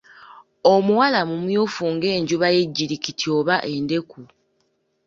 Omuwala 0.73 1.19
mumyufu 1.29 1.83
ng'enjuba 1.95 2.47
y'ejjirikiti 2.55 3.25
oba 3.37 3.55
endeku. 3.73 4.21